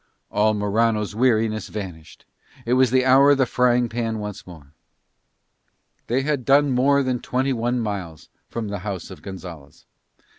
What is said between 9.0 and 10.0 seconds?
of Gonzalez.